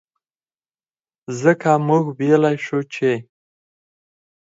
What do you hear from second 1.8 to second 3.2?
مونږ وئيلے شو چې